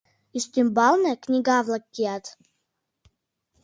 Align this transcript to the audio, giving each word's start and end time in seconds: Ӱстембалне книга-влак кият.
Ӱстембалне 0.37 1.13
книга-влак 1.23 1.83
кият. 1.93 2.25